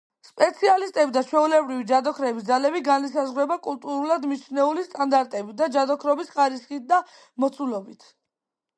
სპეციალისტების 0.27 1.11
და 1.17 1.21
ჩვეულებრივი 1.27 1.85
ჯადოქრების 1.91 2.47
ძალები 2.47 2.81
განისაზღვრება 2.89 3.59
კულტურულად 3.69 4.27
მიჩნეული 4.33 4.89
სტანდარტებით 4.89 5.63
და 5.63 5.71
ჯადოქრობის 5.79 6.37
ხარისხით 6.37 6.93
და 6.95 7.05
მოცულობით. 7.47 8.15